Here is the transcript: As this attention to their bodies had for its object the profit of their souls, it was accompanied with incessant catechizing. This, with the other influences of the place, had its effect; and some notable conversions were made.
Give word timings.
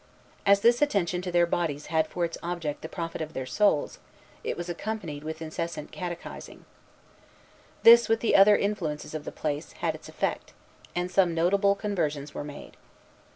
As 0.47 0.61
this 0.61 0.81
attention 0.81 1.21
to 1.21 1.31
their 1.31 1.45
bodies 1.45 1.85
had 1.93 2.07
for 2.07 2.25
its 2.25 2.35
object 2.41 2.81
the 2.81 2.89
profit 2.89 3.21
of 3.21 3.33
their 3.33 3.45
souls, 3.45 3.99
it 4.43 4.57
was 4.57 4.67
accompanied 4.67 5.23
with 5.23 5.43
incessant 5.43 5.91
catechizing. 5.91 6.65
This, 7.83 8.09
with 8.09 8.19
the 8.21 8.35
other 8.35 8.57
influences 8.57 9.13
of 9.13 9.25
the 9.25 9.31
place, 9.31 9.73
had 9.73 9.93
its 9.93 10.09
effect; 10.09 10.53
and 10.95 11.11
some 11.11 11.35
notable 11.35 11.75
conversions 11.75 12.33
were 12.33 12.43
made. 12.43 12.77